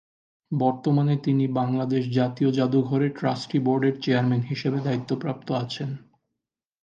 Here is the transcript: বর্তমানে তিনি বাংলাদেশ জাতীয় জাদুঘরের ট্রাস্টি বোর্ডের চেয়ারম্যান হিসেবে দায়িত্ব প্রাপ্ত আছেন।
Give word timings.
বর্তমানে 0.51 1.15
তিনি 1.17 1.45
বাংলাদেশ 1.51 2.03
জাতীয় 2.13 2.49
জাদুঘরের 2.51 3.11
ট্রাস্টি 3.15 3.57
বোর্ডের 3.59 3.95
চেয়ারম্যান 4.01 4.41
হিসেবে 4.41 4.77
দায়িত্ব 4.81 5.11
প্রাপ্ত 5.15 5.47
আছেন। 5.63 5.89